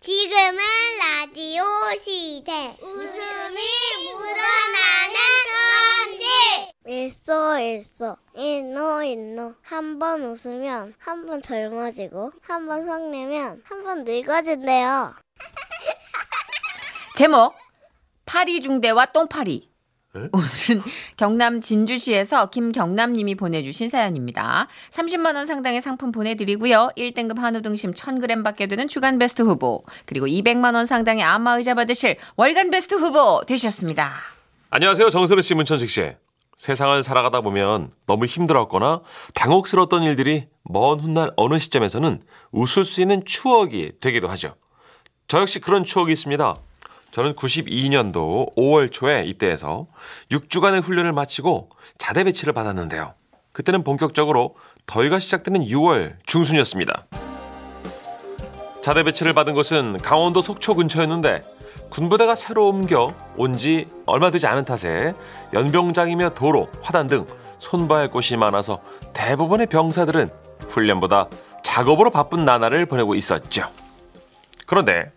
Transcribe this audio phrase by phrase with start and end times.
[0.00, 0.58] 지금은
[0.98, 1.62] 라디오
[2.02, 2.74] 시대.
[2.80, 3.58] 웃음이
[4.14, 5.14] 묻어나는
[6.16, 6.24] 편지.
[6.86, 14.04] 일소 일소 일노 일노 한 번 웃으면 한 번 젊어지고 한 번 성내면 한 번
[14.04, 15.16] 늙어진대요.
[17.16, 17.54] 제목
[18.24, 19.69] 파리 중대와 똥파리.
[20.16, 20.28] 에?
[20.32, 20.82] 오늘은
[21.16, 24.66] 경남 진주시에서 김경남님이 보내주신 사연입니다.
[24.90, 26.90] 30만 원 상당의 상품 보내드리고요.
[26.96, 32.16] 1등급 한우 등심 1,000g 받게 되는 주간 베스트 후보 그리고 200만 원 상당의 안마의자 받으실
[32.36, 34.10] 월간 베스트 후보 되셨습니다.
[34.70, 35.10] 안녕하세요.
[35.10, 36.12] 정선우 씨, 문천식 씨.
[36.56, 39.00] 세상을 살아가다 보면 너무 힘들었거나
[39.34, 42.20] 당혹스러웠던 일들이 먼 훗날 어느 시점에서는
[42.50, 44.56] 웃을 수 있는 추억이 되기도 하죠.
[45.26, 46.56] 저 역시 그런 추억이 있습니다.
[47.12, 49.86] 저는 92년도 5월 초에 입대해서
[50.30, 51.68] 6주간의 훈련을 마치고
[51.98, 53.14] 자대 배치를 받았는데요.
[53.52, 54.54] 그때는 본격적으로
[54.86, 57.06] 더위가 시작되는 6월 중순이었습니다.
[58.82, 61.42] 자대 배치를 받은 곳은 강원도 속초 근처였는데
[61.90, 65.12] 군부대가 새로 옮겨 온 지 얼마 되지 않은 탓에
[65.52, 67.26] 연병장이며 도로, 화단 등
[67.58, 68.80] 손봐야 할 곳이 많아서
[69.12, 70.30] 대부분의 병사들은
[70.68, 71.28] 훈련보다
[71.64, 73.68] 작업으로 바쁜 나날을 보내고 있었죠.
[74.66, 75.12] 그런데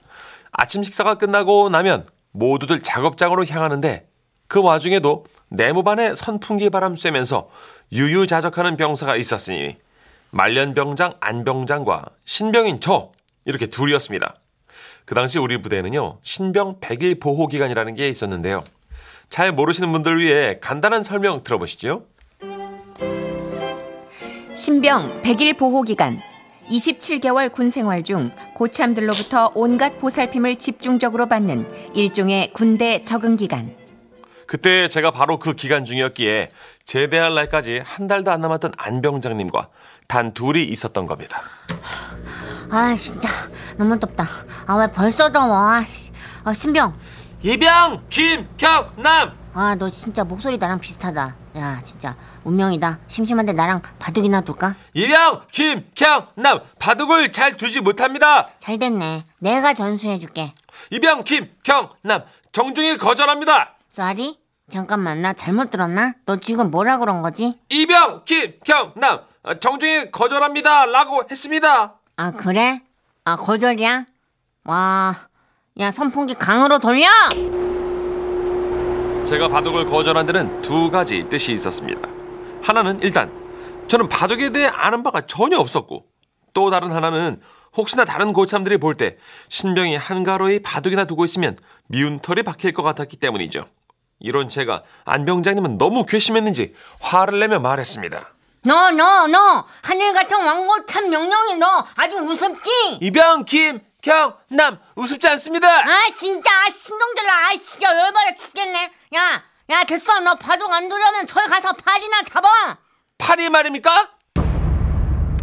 [0.54, 4.08] 아침 식사가 끝나고 나면 모두들 작업장으로 향하는데
[4.48, 7.50] 그 와중에도 내무반에 선풍기 바람 쐬면서
[7.92, 9.76] 유유자적하는 병사가 있었으니
[10.32, 13.12] 말년병장 안병장과 신병인 저
[13.46, 14.36] 이렇게 둘이었습니다.
[15.06, 18.64] 그 당시 우리 부대에는요 신병 100일 보호 기간이라는 게 있었는데요.
[19.30, 22.06] 잘 모르시는 분들 위해 간단한 설명 들어보시죠.
[24.54, 26.22] 신병 100일 보호 기간
[26.70, 33.76] 27개월 군 생활 중 고참들로부터 온갖 보살핌을 집중적으로 받는 일종의 군대 적응 기간.
[34.48, 36.52] 그때 제가 바로 그 기간 중이었기에
[36.86, 39.70] 제대할 날까지 한 달도 안 남았던 안병장님과
[40.08, 41.42] 단 둘이 있었던 겁니다.
[42.70, 43.30] 아 진짜
[43.78, 44.28] 너무 덥다.
[44.68, 45.56] 아 왜 벌써 더워?
[46.44, 46.94] 아, 신병.
[47.42, 51.36] 이병 김경남 아 너 진짜 목소리 나랑 비슷하다.
[51.56, 53.00] 야 진짜 운명이다.
[53.08, 54.76] 심심한데 나랑 바둑이나 둘까?
[54.94, 58.50] 이병 김경남 바둑을 잘 두지 못합니다.
[58.60, 59.24] 잘 됐네.
[59.40, 60.54] 내가 전수해줄게.
[60.90, 63.76] 이병 김경남 정중히 거절합니다.
[63.90, 64.40] Sorry?
[64.70, 66.14] 잠깐만 나 잘못 들었나?
[66.26, 67.60] 너 지금 뭐라 그런 거지?
[67.70, 69.20] 이병 김경남
[69.60, 71.96] 정중히 거절합니다 라고 했습니다.
[72.16, 72.82] 아 그래?
[73.26, 74.06] 아 거절이야?
[74.66, 75.16] 와,
[75.80, 77.06] 야 선풍기 강으로 돌려!
[79.26, 82.02] 제가 바둑을 거절한 데는 두 가지 뜻이 있었습니다.
[82.62, 83.32] 하나는 일단
[83.88, 86.06] 저는 바둑에 대해 아는 바가 전혀 없었고
[86.54, 87.42] 또 다른 하나는
[87.76, 89.18] 혹시나 다른 고참들이 볼 때
[89.50, 91.58] 신병이 한가로이 바둑이나 두고 있으면
[91.88, 93.66] 미운 털이 박힐 것 같았기 때문이죠.
[94.20, 98.22] 이런 제가 안 병장님은 너무 괘씸했는지 화를 내며 말했습니다.
[98.66, 99.66] 너, 너, 너!
[99.82, 103.00] 하늘 같은 왕고참 명령이 너 아주 우습지?
[103.02, 105.68] 이병 김 경남 우습지 않습니다.
[105.68, 111.48] 아 진짜 신동들라 아 진짜 열받아 죽겠네 야, 야 됐어 너 바둑 안 두려면 저기
[111.48, 112.78] 가서 팔이나 잡아
[113.18, 114.10] 파리 말입니까?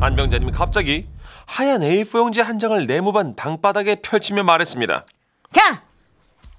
[0.01, 1.09] 안병자님이 갑자기
[1.47, 5.07] 하얀 A4 용지 한 장을 네모반 방바닥에 펼치며 말했습니다.
[5.53, 5.83] 자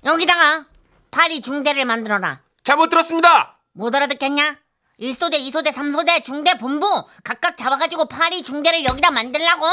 [0.03, 0.66] 여기다가
[1.12, 3.59] 파리 중대를 만들어라 잘못 들었습니다.
[3.73, 4.57] 못 알아듣겠냐?
[5.00, 6.85] 1소대, 2소대, 3소대, 중대, 본부
[7.23, 9.66] 각각 잡아가지고 파리 중대를 여기다 만들라고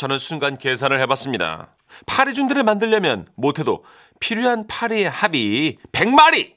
[0.00, 1.76] 저는 순간 계산을 해봤습니다.
[2.06, 3.84] 파리 중대를 만들려면 못해도
[4.18, 6.54] 필요한 파리의 합이 100마리!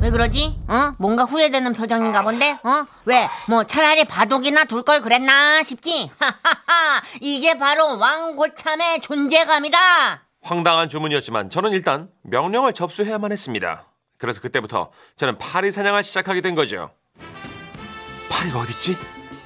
[0.00, 0.58] 왜 그러지?
[0.68, 0.94] 어?
[0.98, 2.58] 뭔가 후회되는 표정인가 본데?
[2.64, 2.84] 어?
[3.04, 3.28] 왜?
[3.48, 6.10] 뭐 차라리 바둑이나 둘 걸 그랬나 싶지?
[6.18, 9.78] 하하하 이게 바로 왕고참의 존재감이다
[10.42, 13.84] 황당한 주문이었지만 저는 일단 명령을 접수해야만 했습니다.
[14.18, 16.90] 그래서 그때부터 저는 파리 사냥을 시작하게 된 거죠.
[18.28, 18.96] 파리가 어딨지?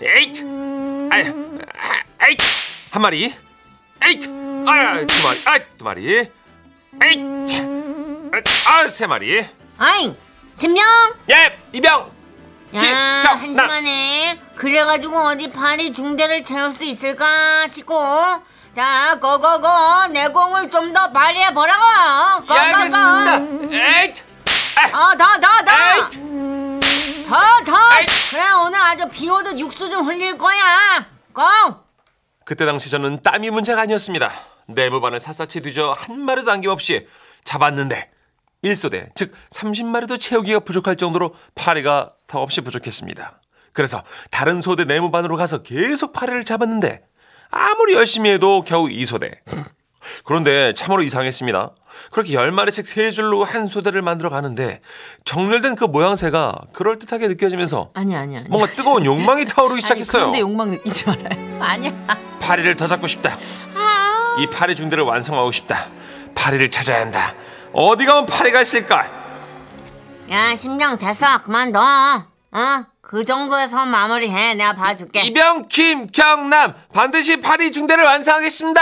[0.01, 0.43] 에잇!
[1.13, 1.52] 아이, 아,
[2.29, 2.39] 에잇!
[2.91, 3.35] 한 마리.
[4.05, 4.27] 에잇!
[4.67, 5.43] 아, 두 마리.
[5.45, 6.31] 아, 두 마리.
[7.03, 7.21] 에잇!
[8.67, 9.47] 아, 세 마리.
[9.79, 10.17] 아이
[10.55, 10.85] 신병
[11.31, 12.11] 예, 이병.
[12.75, 17.95] 야 기- 경- 한심하네 그래가지고 어디 파리 중대를 채울 수 있을까 싶고
[18.77, 21.83] 자 go go go 내공을 좀 더 발휘해 보라고
[22.51, 23.35] 예, 알겠습니다.
[23.73, 24.23] 에잇!
[24.93, 27.27] 어더더더 에잇!
[27.29, 28.09] 더더 에잇!
[28.31, 31.43] 그래 오늘 아주 비 오듯 육수 좀 흘릴 거야 go
[32.45, 34.31] 그때 당시 저는 땀이 문제가 아니었습니다.
[34.67, 37.07] 내무반을 샅샅이 뒤져 한 마리도 남김없이
[37.45, 38.11] 잡았는데
[38.65, 43.41] 1소대, 즉 30마리도 채우기가 부족할 정도로 파리가 더없이 부족했습니다.
[43.73, 47.05] 그래서 다른 소대 내무반으로 가서 계속 파리를 잡았는데
[47.51, 49.39] 아무리 열심히 해도 겨우 2소대.
[50.25, 51.71] 그런데 참으로 이상했습니다.
[52.11, 54.81] 그렇게 10마리씩 세 줄로 한 소대를 만들어 가는데
[55.25, 58.49] 정렬된 그 모양새가 그럴 듯하게 느껴지면서 아니 아니 아니.
[58.49, 60.25] 뭔가 뜨거운 욕망이 타오르기 시작했어요.
[60.25, 61.59] 아니, 그런데 욕망 느끼지 말아요.
[61.63, 61.93] 아니야.
[62.41, 63.37] 파리를 더 잡고 싶다.
[63.77, 65.89] 아이 파리 중대를 완성하고 싶다.
[66.35, 67.35] 파리를 찾아야 한다.
[67.73, 69.09] 어디 가면 파리가 있을까?
[70.31, 72.85] 야 신병 됐어 그만 둬 어?
[73.01, 78.81] 그 정도에서 마무리해 내가 봐줄게 이병 김경남 반드시 파리 중대를 완성하겠습니다.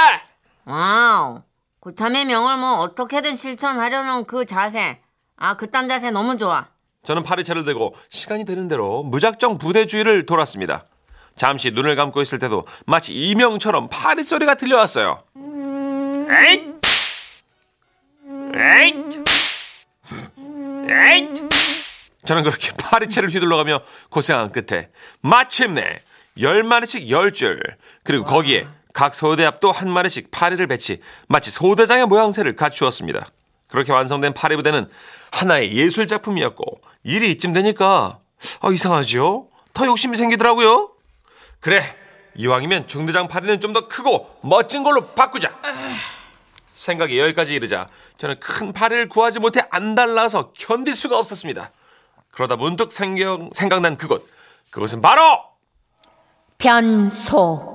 [0.70, 1.42] 와우
[1.80, 5.00] 고참의 명을 뭐 어떻게든 실천하려는 그 자세
[5.36, 6.68] 아 그딴 자세 너무 좋아
[7.02, 10.84] 저는 파리채를 들고 시간이 되는 대로 무작정 부대 주위를 돌았습니다.
[11.34, 15.22] 잠시 눈을 감고 있을 때도 마치 이명처럼 파리 소리가 들려왔어요.
[15.38, 16.74] 에잇!
[18.54, 19.24] 에잇!
[20.90, 21.50] 에잇!
[22.26, 23.80] 저는 그렇게 파리채를 휘둘러가며
[24.10, 24.90] 고생한 끝에
[25.22, 26.02] 마침내
[26.38, 27.62] 열 마리씩 열 줄
[28.04, 33.26] 그리고 거기에 각 소대 앞도 한 마리씩 파리를 배치 마치 소대장의 모양새를 갖추었습니다.
[33.68, 34.88] 그렇게 완성된 파리 부대는
[35.30, 36.64] 하나의 예술 작품이었고
[37.04, 38.18] 일이 이쯤 되니까
[38.60, 39.48] 아 이상하죠?
[39.72, 40.90] 더 욕심이 생기더라고요.
[41.60, 41.96] 그래
[42.36, 45.56] 이왕이면 중대장 파리는 좀 더 크고 멋진 걸로 바꾸자.
[46.72, 47.86] 생각이 여기까지 이르자
[48.18, 51.70] 저는 큰 파리를 구하지 못해 안달나서 견딜 수가 없었습니다.
[52.32, 54.28] 그러다 문득 생경, 생각난 그곳.
[54.70, 55.20] 그것은 바로
[56.58, 57.69] 변소.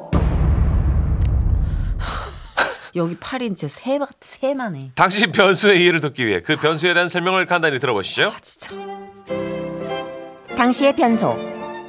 [2.96, 4.92] 여기 팔이 진짜 새, 새만해.
[4.96, 8.32] 당신 변수의 이해를 돕기 위해 그 변수에 대한 설명을 간단히 들어보시죠.
[8.42, 8.72] 진짜.
[10.56, 11.38] 당시의 변소.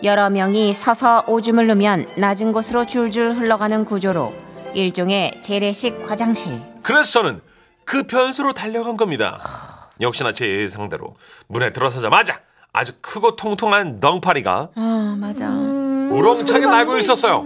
[0.02, 4.34] 여러 명이 서서 오줌을 누면 낮은 곳으로 줄줄 흘러가는 구조로
[4.74, 6.60] 일종의 재래식 화장실.
[6.82, 7.40] 그래서 저는
[7.84, 9.40] 그 변수로 달려간 겁니다.
[10.00, 11.14] 역시나 제 예상대로
[11.46, 12.40] 문에 들어서자마자
[12.72, 15.48] 아주 크고 통통한 덩파리가 아, 맞아.
[15.50, 17.42] 우렁차게 날고 있었어요.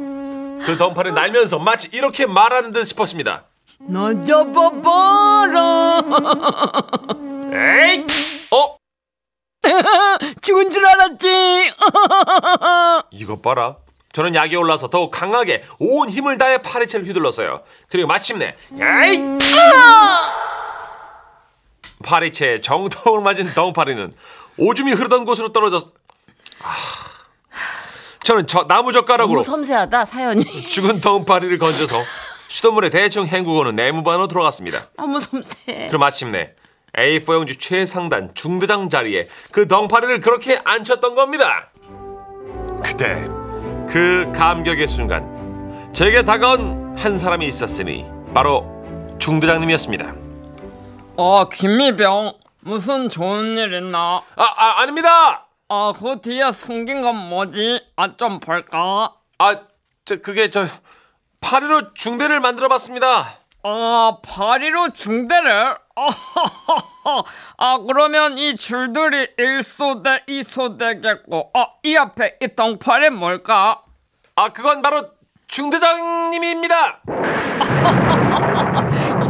[0.65, 3.45] 그 덩파리 날면서 마치 이렇게 말하는 듯 싶었습니다.
[3.89, 6.03] 너 잡아봐라.
[7.53, 8.07] 에이!
[8.51, 8.77] 어?
[10.43, 11.71] 죽은 줄 알았지.
[13.13, 13.77] 이것 봐라.
[14.13, 17.63] 저는 약이 올라서 더욱 강하게 온 힘을 다해 파리채를 휘둘렀어요.
[17.89, 19.39] 그리고 마침내 에이!
[22.03, 24.13] 파리채에 정통을 맞은 덩파리는
[24.59, 25.89] 오줌이 흐르던 곳으로 떨어졌.
[26.63, 26.75] 아...
[28.23, 30.45] 저는 저 나무 젓가락으로 섬세하다, 사연이.
[30.69, 31.97] 죽은 덩파리를 건져서
[32.51, 34.89] 수돗물에 대충 헹구고는 내무반으로 들어갔습니다.
[34.97, 35.87] 너무 섬세해.
[35.87, 36.53] 그럼 마침내
[36.99, 41.71] A4 용지 최상단 중대장 자리에 그 덩파리를 그렇게 앉혔던 겁니다.
[42.85, 43.29] 그때
[43.89, 48.05] 그 감격의 순간 제게 다가온 한 사람이 있었으니
[48.35, 48.67] 바로
[49.21, 50.15] 중대장님이었습니다.
[51.17, 52.33] 어, 김미병.
[52.63, 54.23] 무슨 좋은 일 있나?
[54.35, 55.47] 아, 아 아닙니다.
[55.69, 57.81] 아, 그 뒤에 숨긴 건 뭐지?
[57.95, 59.15] 아, 좀 볼까?
[59.39, 59.57] 아,
[60.05, 60.67] 저 그게 저
[61.41, 63.39] 파리로 중대를 만들어 봤습니다.
[63.63, 65.77] 아, 파리로 중대를?
[67.59, 73.83] 아, 그러면 이 줄들이 1소대, 2소대겠고, 아, 이 앞에 이 덩파리 뭘까?
[74.37, 75.11] 아, 그건 바로
[75.49, 77.01] 중대장님입니다.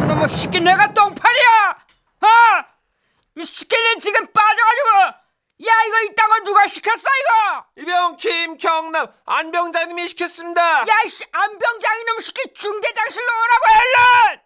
[0.05, 1.77] 이놈의 새끼 내가 덩파리야!
[2.21, 2.65] 아!
[3.39, 4.27] 이 새끼는 지금!
[5.70, 7.64] 야, 이거 이딴 거 누가 시켰어, 이거!
[7.82, 10.81] 이병 김경남 안병장님이 시켰습니다.
[10.81, 13.64] 야, 이씨, 안병장 이놈 새끼 중대장실로 오라고
[14.28, 14.40] 얼른!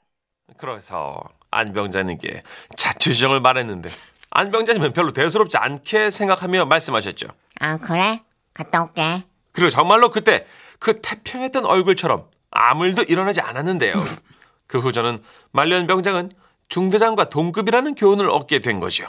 [0.58, 2.40] 그래서 안병장님께
[2.76, 3.90] 자초지정을 말했는데
[4.30, 7.28] 안병장님은 별로 대수롭지 않게 생각하며 말씀하셨죠.
[7.60, 8.22] 아 그래?
[8.52, 9.22] 갔다 올게
[9.52, 10.46] 그리고 정말로 그때
[10.78, 13.94] 그 태평했던 얼굴처럼 아무 일도 일어나지 않았는데요.
[14.66, 15.18] 그 후 저는
[15.52, 16.30] 말년 병장은
[16.68, 19.06] 중대장과 동급이라는 교훈을 얻게 된 거죠.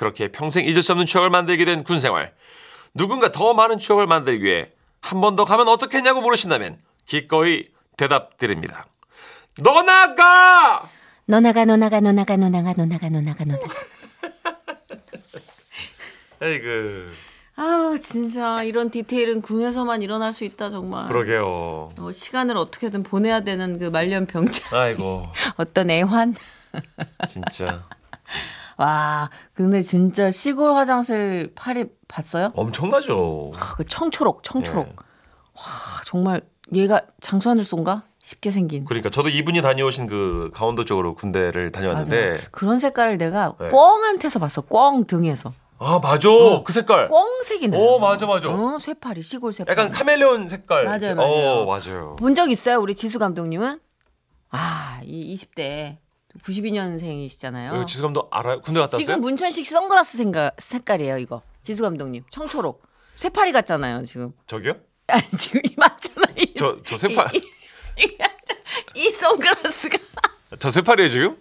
[0.00, 2.32] 그렇게 평생 잊을 수 없는 추억을 만들게 된 군생활.
[2.94, 4.70] 누군가 더 많은 추억을 만들기 위해
[5.02, 7.66] 한 번 더 가면 어떻겠냐고 물으신다면 기꺼이
[7.98, 8.86] 대답 드립니다.
[9.58, 10.88] 너 나가!
[11.26, 13.74] 너 나가 너 나가 너 나가 너 나가 너 나가 너 나가 너 나가.
[16.40, 17.12] 에이그
[17.56, 21.08] 아, 진짜 이런 디테일은 군에서만 일어날 수 있다, 정말.
[21.08, 21.92] 그러게요.
[21.98, 24.74] 어, 시간을 어떻게든 보내야 되는 그 말년 병자.
[24.74, 25.26] 아이고
[25.58, 26.34] 어떤 애환?
[27.28, 27.84] 진짜
[28.84, 32.50] 와, 근데 진짜 시골 화장실 팔이 봤어요?
[32.54, 33.52] 엄청나죠.
[33.54, 34.86] 아, 그 청초록, 청초록.
[34.88, 34.92] 예.
[34.92, 36.40] 와, 정말
[36.74, 38.04] 얘가 장수하늘소인가?
[38.22, 38.86] 쉽게 생긴.
[38.86, 42.38] 그러니까 저도 이분이 다녀오신 그 강원도 쪽으로 군대를 다녀왔는데 맞아요.
[42.52, 43.66] 그런 색깔을 내가 네.
[43.68, 44.62] 꽁한테서 봤어.
[44.62, 45.52] 꽁 등에서.
[45.78, 46.28] 아 맞아
[46.64, 47.08] 그 색깔.
[47.08, 47.76] 나.
[47.78, 48.48] 오 맞아 맞아.
[48.48, 49.72] 어, 쇠파리, 시골 쇠파리.
[49.78, 50.84] 약간 카멜레온 색깔.
[50.84, 51.30] 맞아요, 맞아요.
[51.30, 52.16] 어, 맞아요.
[52.18, 53.78] 본 적 있어요, 우리 지수 감독님은?
[54.52, 55.96] 아, 이 20대
[56.44, 57.74] 92년생이시잖아요.
[57.74, 58.60] 이거 지수 감독 알아요?
[58.60, 59.06] 군대 갔다 왔어요?
[59.06, 61.42] 지금 문천식 씨 선글라스 생가, 색깔이에요, 이거.
[61.62, 62.24] 지수 감독님.
[62.30, 62.82] 청초록.
[63.16, 64.32] 쇠파리 같잖아요, 지금.
[64.46, 64.74] 저기요?
[65.08, 66.26] 아니, 지금 이 맞잖아.
[66.36, 67.38] 이, 저- 저 쇠파- 이,
[67.98, 68.16] 이,
[68.94, 69.98] 이 선글라스가.
[70.58, 71.36] 저 쇠팔이에요 지금?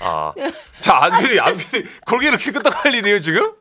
[0.00, 0.32] 아,
[0.80, 3.54] 자 안PD 안PD 그게 이렇게 끄떡할 일이에요 지금?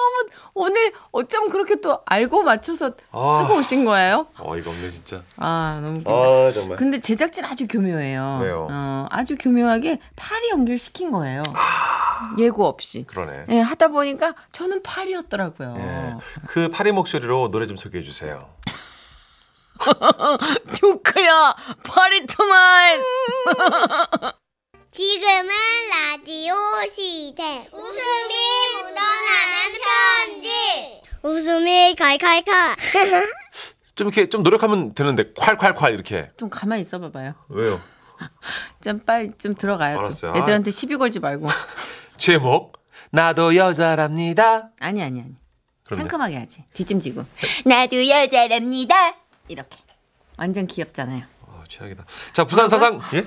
[0.00, 3.40] 너무 오늘 어쩜 그렇게 또 알고 맞춰서 아.
[3.42, 4.26] 쓰고 오신 거예요?
[4.38, 5.22] 어이가 없네 진짜.
[5.36, 6.10] 아 너무 웃긴다.
[6.10, 6.76] 아 정말.
[6.76, 8.40] 근데 제작진 아주 교묘해요.
[8.42, 8.66] 왜요?
[8.70, 11.42] 어, 아주 교묘하게 파리 연결시킨 거예요.
[11.54, 12.22] 아.
[12.38, 13.04] 예고 없이.
[13.06, 13.46] 그러네.
[13.50, 15.74] 예, 하다 보니까 저는 파리였더라고요.
[15.78, 16.12] 예.
[16.46, 18.48] 그 파리 목소리로 노래 좀 소개해 주세요.
[20.74, 21.54] 듀크야,
[21.84, 23.02] 파리 투마인.
[24.90, 25.48] 지금은
[25.90, 26.54] 라디오
[26.92, 27.66] 시대.
[27.72, 28.34] 웃음이
[28.82, 31.02] 묻어나는 편지.
[31.22, 32.76] 웃음이 칼칼칼.
[33.94, 36.30] 좀 이렇게 좀 노력하면 되는데 콸콸콸 이렇게.
[36.36, 37.34] 좀 가만히 있어 봐봐요.
[37.48, 37.80] 왜요?
[38.82, 39.96] 좀 빨리 좀 들어가요.
[39.96, 40.00] 또.
[40.00, 40.32] 알았어요.
[40.36, 41.46] 애들한테 시비 걸지 말고.
[42.16, 42.72] 제목
[43.10, 44.70] 나도 여자랍니다.
[44.80, 45.34] 아니 아니 아니.
[45.84, 46.02] 그런데.
[46.02, 46.64] 상큼하게 하지.
[46.74, 47.24] 뒷짐지고.
[47.66, 48.94] 나도 여자랍니다.
[49.48, 49.78] 이렇게.
[50.38, 51.24] 완전 귀엽잖아요.
[51.42, 52.04] 어, 최악이다.
[52.32, 53.24] 자 부산 사상 예?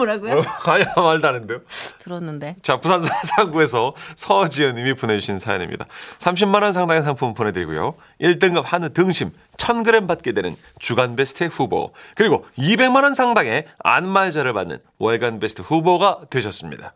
[0.00, 0.38] 뭐라고요?
[0.38, 1.60] 어, 아야 말도 안 했는데요.
[1.98, 2.56] 들었는데.
[2.62, 5.86] 자, 부산 사상구에서 서지연님이 보내주신 사연입니다.
[6.18, 7.94] 30만 원 상당의 상품 보내드리고요.
[8.20, 14.78] 1등급 한우 등심 1,000g 받게 되는 주간 베스트 후보 그리고 200만 원 상당의 안마의자를 받는
[14.98, 16.94] 월간 베스트 후보가 되셨습니다.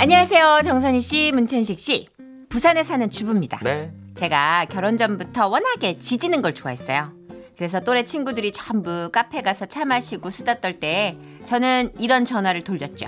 [0.00, 0.60] 안녕하세요.
[0.62, 2.06] 정선희 씨, 문천식 씨.
[2.48, 3.58] 부산에 사는 주부입니다.
[3.62, 3.90] 네.
[4.14, 7.17] 제가 결혼 전부터 워낙에 지지는 걸 좋아했어요.
[7.58, 13.06] 그래서 또래 친구들이 전부 카페 가서 차 마시고 수다 떨 때 저는 이런 전화를 돌렸죠.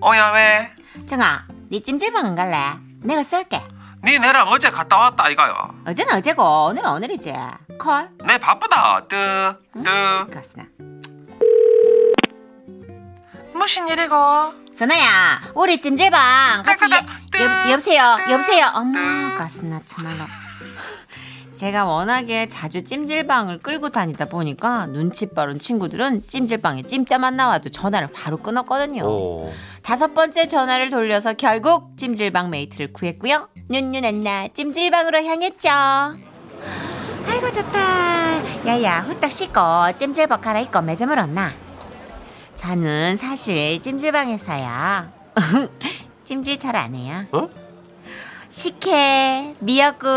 [0.00, 0.70] 어야 왜?
[1.06, 2.56] 정아, 네 찜질방 안 갈래?
[3.02, 3.60] 내가 쏠게.
[4.04, 5.74] 니 내랑 어제 갔다 왔다 이가요.
[5.86, 7.32] 어제는 어제고 오늘은 오늘이지.
[7.78, 8.08] 콜.
[8.24, 9.06] 내 바쁘다.
[9.08, 10.64] 뜨뜨 가스나.
[13.54, 14.14] 무슨 일이고?
[14.76, 18.66] 선아야, 우리 찜질방 같이 가자, 여, 여, 뜨, 여보세요, 뜨, 여보세요.
[18.92, 19.34] 뜨.
[19.36, 20.24] 가스나 참말로.
[21.62, 28.36] 제가 워낙에 자주 찜질방을 끌고 다니다 보니까 눈치 빠른 친구들은 찜질방에 찜자만 나와도 전화를 바로
[28.38, 29.04] 끊었거든요.
[29.04, 29.52] 오.
[29.80, 33.48] 다섯 번째 전화를 돌려서 결국 찜질방 mate를 구했고요.
[33.70, 35.68] 눈누난나 찜질방으로 향했죠.
[37.28, 38.66] 아이고 좋다.
[38.66, 39.60] 야야 후딱 씻고
[39.94, 41.52] 찜질복 갈아입고 매점을 왔나?
[42.56, 45.12] 저는 사실 찜질방에서요.
[46.24, 47.24] 찜질 잘 안 해요.
[47.30, 47.61] 어?
[48.52, 50.08] 식혜, 미역국,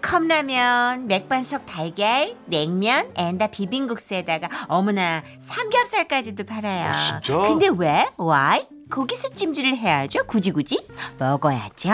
[0.00, 6.86] 컵라면, 맥반석 달걀, 냉면, 에다 비빔국수에다가 어머나 삼겹살까지도 팔아요.
[6.88, 7.36] 아, 진짜?
[7.42, 8.06] 근데 왜?
[8.18, 8.66] Why?
[8.88, 10.24] 거기서 찜질을 해야죠.
[10.24, 10.78] 굳이 굳이
[11.18, 11.90] 먹어야죠.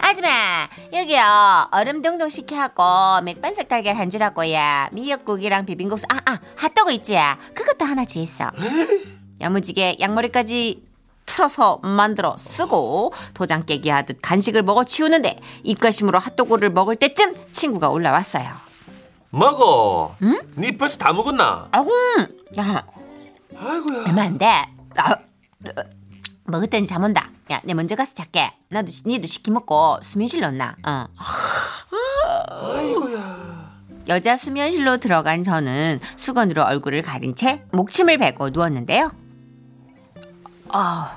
[0.00, 7.16] 아줌마 여기요 얼음 동동 식혜하고 맥반석 달걀 한 줄 하고야 미역국이랑 비빔국수 아아 핫도그 있지
[7.54, 8.50] 그것도 하나 주있어
[9.40, 10.87] 야무지게 양머리까지
[11.42, 18.48] 틀어서 만들어 쓰고 도장 깨기 하듯 간식을 먹어 치우는데 입가심으로 핫도그를 먹을 때쯤 친구가 올라왔어요
[19.30, 20.16] 먹어.
[20.22, 20.40] 응?
[20.56, 21.68] 니 벌써 다 먹었나?
[21.70, 21.90] 아구
[22.58, 22.84] 야
[23.56, 24.04] 아이고야.
[24.06, 24.46] 얼마 안 돼
[24.96, 25.16] 아,
[26.44, 30.74] 먹었더니 잠 온다 야 내 먼저 가서 잘게 나도 시- 니도 시키 먹고 수면실 넣나
[30.86, 31.06] 어.
[34.08, 39.12] 여자 수면실로 들어간 저는 수건으로 얼굴을 가린 채 목침을 베고 누웠는데요.
[40.70, 41.16] 아,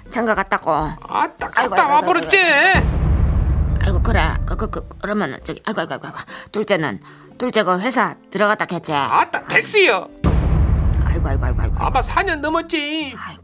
[0.11, 0.71] 장가 갔다고.
[0.71, 2.37] 아따 갔다 아이고, 와버렸지.
[3.83, 6.19] 아이고 그래 그 그 그, 그러면은 저기 아이고 아이고 아이고 아이고.
[6.51, 6.99] 둘째는
[7.37, 8.93] 둘째가 회사 들어갔다 했지.
[8.93, 10.07] 아따 백수요.
[11.05, 11.75] 아이고 아이고 아이고 아이고.
[11.79, 13.15] 아마 4년 넘었지.
[13.17, 13.43] 아이고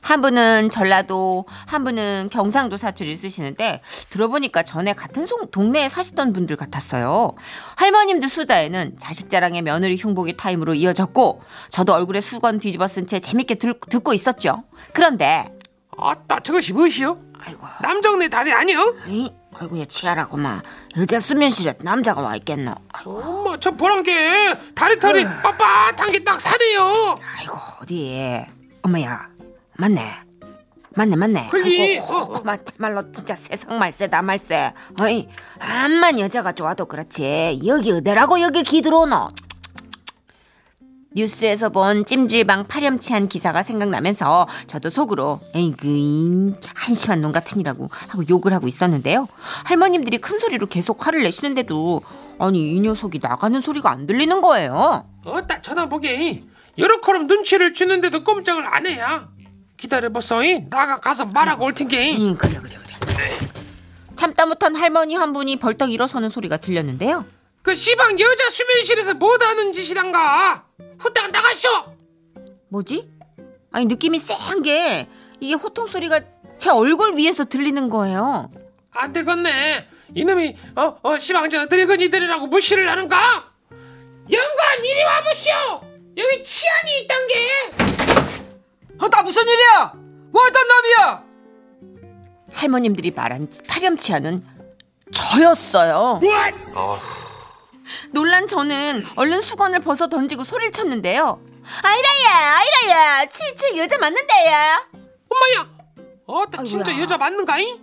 [0.00, 6.56] 한 분은 전라도, 한 분은 경상도 사투리를 쓰시는데 들어보니까 전에 같은 송- 동네에 사시던 분들
[6.56, 7.32] 같았어요.
[7.76, 13.56] 할머님들 수다에는 자식 자랑의 며느리 흉보기 타임으로 이어졌고 저도 얼굴에 수건 뒤집어 쓴 채 재밌게
[13.56, 14.64] 들, 듣고 있었죠.
[14.92, 15.52] 그런데
[15.98, 17.18] 아따 저것이 무엇이요?
[17.42, 17.66] 아이고.
[17.82, 18.94] 남정네 다리 아니요?
[19.08, 20.62] 에이, 아이고 얘 치아라고 마
[20.98, 22.74] 여자 수면실에 남자가 와 있겠노.
[22.92, 27.16] 아이고 엄마 저 보란 게 다리털이 빳빳한 게 딱 사네요.
[27.38, 28.44] 아이고 어디
[28.82, 29.28] 엄마야
[29.80, 30.02] 맞네
[30.94, 32.00] 맞네 맞네 그지?
[32.02, 32.32] 어, 어.
[32.34, 35.26] 그만 참말로 진짜 세상 말세다 말세 어이
[35.58, 39.28] 암만 여자가 좋아도 그렇지 여기 어디라고 여기 기 들어오노
[41.12, 48.68] 뉴스에서 본 찜질방 파렴치한 기사가 생각나면서 저도 속으로 에이그 한심한 놈 같으니라고 하고 욕을 하고
[48.68, 49.26] 있었는데요.
[49.64, 52.02] 할머님들이 큰 소리로 계속 화를 내시는데도
[52.38, 55.04] 아니 이 녀석이 나가는 소리가 안 들리는 거예요.
[55.24, 56.44] 어따 쳐다보게.
[56.78, 59.28] 여러 코럼 눈치를 주는데도 꼼짝을 안 해야.
[59.80, 60.44] 기다려봤어.
[60.44, 60.68] 이?
[60.68, 62.14] 나가 가서 말하고 올 텐게.
[62.18, 63.38] 응 그래 그래 그래.
[64.14, 67.24] 참다 못한 할머니 한 분이 벌떡 일어서는 소리가 들렸는데요.
[67.62, 70.66] 그 시방 여자 수면실에서 뭐하는 짓이란가?
[70.98, 71.68] 후딱 나가쇼.
[72.68, 73.08] 뭐지?
[73.72, 75.08] 아니 느낌이 쎄한 게
[75.40, 76.20] 이게 호통 소리가
[76.58, 78.50] 제 얼굴 위에서 들리는 거예요.
[78.92, 79.88] 안 되겠네.
[80.14, 83.50] 이놈이 어, 어 시방 저 늙은이들이라고 무시를 하는가?
[84.30, 85.54] 영감 이리 와보시오.
[86.18, 88.49] 여기 치안이 있단 게.
[89.00, 89.92] 어, 나 무슨 일이야?
[90.32, 91.24] 뭐 어떤 놈이야?
[92.52, 94.44] 할머님들이 말한 파렴치 않은
[95.12, 96.20] 저였어요.
[98.12, 101.40] 놀란 저는 얼른 수건을 벗어 던지고 소리를 쳤는데요.
[101.82, 104.86] 아이라야, 아이라야, 치치 여자 맞는데요.
[105.28, 105.70] 엄마야.
[106.26, 106.96] 어, 나 진짜.
[106.98, 107.78] 여자 맞는가잉?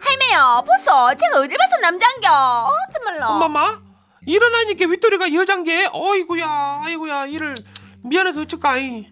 [0.00, 1.16] 할매요, 보소.
[1.16, 2.28] 제가 어딜 봐서 남잔겨.
[2.30, 3.26] 어, 정말로.
[3.26, 3.80] 엄마마
[4.26, 7.54] 일어나니까 윗도리가 여잔게 어이구야 아이구야 이를
[8.04, 9.11] 미안해서 어쩔까이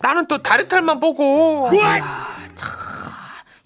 [0.00, 1.68] 나는 또 다리털만 보고.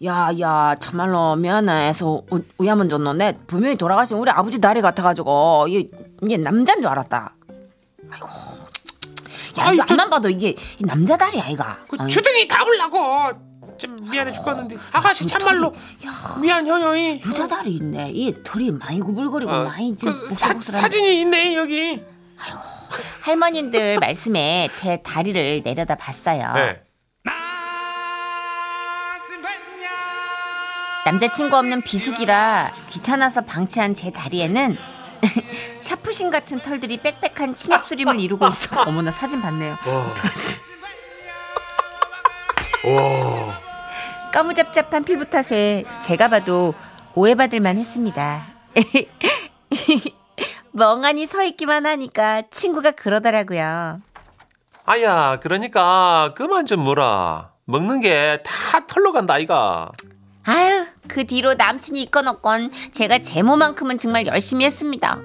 [0.04, 5.86] 야, 야, 참말로 미안해서 우- 우야만 줬는데 분명히 돌아가신 우리 아버지 다리 같아가지고 이게,
[6.22, 7.34] 이게 남자인 줄 알았다.
[8.10, 8.26] 아이고,
[9.60, 11.78] 야 아이, 이거 저- 앞만 봐도 이게 이 남자 다리 아이가.
[11.88, 13.52] 그 주둥이 다 올라고.
[13.78, 14.76] 좀 미안해 죽겠는데.
[14.92, 15.72] 아가씨 참말로
[16.40, 17.20] 미안해요 이.
[17.26, 18.10] 여자 다리 있네.
[18.12, 20.34] 이 털이 많이 구불거리고 어, 많이 지금 그.
[20.60, 22.02] 사진이 있네 여기
[23.22, 26.52] 할머님들 말씀에 제 다리를 내려다 봤어요.
[26.54, 26.82] 네.
[31.04, 34.76] 남자친구 없는 비수기라 귀찮아서 방치한 제 다리에는
[35.80, 38.82] 샤프신 같은 털들이 빽빽한 침엽수림을 이루고 있어.
[38.86, 39.76] 어머나 사진 봤네요.
[44.32, 46.74] 까무잡잡한 피부 탓에 제가 봐도
[47.14, 48.46] 오해받을 만 했습니다.
[50.72, 54.00] 멍하니 서 있기만 하니까 친구가 그러더라고요.
[54.84, 57.50] 아야, 그러니까 그만 좀 물어.
[57.66, 59.92] 먹는 게 다 털로 간다 아이가.
[60.44, 65.18] 아유, 그 뒤로 남친이 있건 없건 제가 제모만큼은 정말 열심히 했습니다.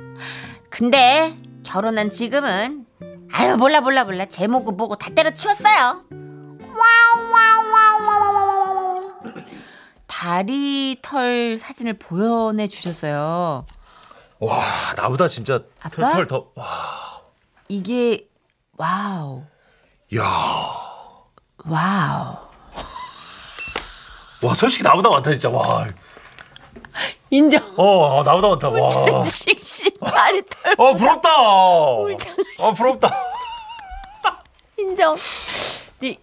[0.70, 2.86] 근데 결혼한 지금은
[3.32, 6.04] 아유 몰라 몰라 몰라 제모는 뭐고 다 때려치웠어요.
[6.12, 9.14] 와우 와우 와우 와우 와우 와우
[10.06, 13.66] 다리 털 사진을 보내 주셨어요.
[14.40, 14.62] 와,
[14.96, 15.90] 나보다 진짜 아빠?
[15.90, 16.52] 털털 더.
[16.56, 16.66] 와,
[17.68, 18.28] 이게
[18.78, 19.44] 와우
[20.16, 20.24] 야,
[21.66, 22.38] 와우
[24.44, 25.50] 와 솔직히 나보다 많다 진짜.
[25.50, 25.88] 와,
[27.32, 27.62] 인정.
[27.78, 28.70] 어, 나보다 많다.
[28.70, 31.30] 와, 씩씩 다리 털 어 부럽다.
[31.40, 32.06] 어
[32.76, 33.10] 부럽다.
[34.78, 35.18] 인정.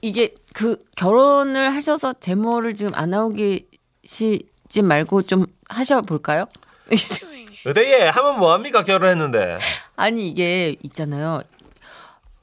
[0.00, 6.46] 이게 그 결혼을 하셔서 제모를 지금 안 하고 계시지 말고 좀 하셔 볼까요?
[7.64, 9.58] 의대에 하면 뭐 합니까 결혼했는데.
[9.96, 11.42] 아니 이게 있잖아요.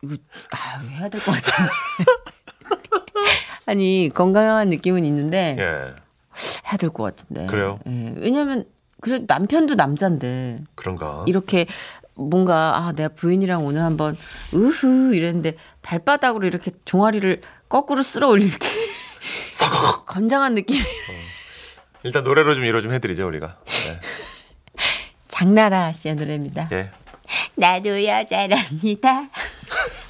[0.02, 0.16] 이거
[0.52, 1.72] 아 해야 될 것 같은데.
[3.68, 5.64] 아니 건강한 느낌은 있는데 예,
[6.68, 7.46] 해야 될 것 같은데.
[7.48, 7.80] 그래요?
[7.88, 8.14] 예.
[8.18, 8.66] 왜냐면
[9.02, 11.24] 그래 남편도 남자인데 그런가.
[11.28, 11.66] 이렇게
[12.16, 14.18] 뭔가 아 내가 부인이랑 오늘 한번
[14.54, 18.68] 으흐 이랬는데 발바닥으로 이렇게 종아리를 거꾸로 쓸어 올릴 때
[20.08, 20.82] 건장한 느낌.
[22.04, 23.58] 일단 노래로 좀 위로 좀 해드리죠 우리가.
[23.86, 24.00] 네.
[25.42, 26.70] 장나라 씨의 노래입니다.
[26.72, 26.92] 예.
[27.56, 29.24] 나도 여자랍니다.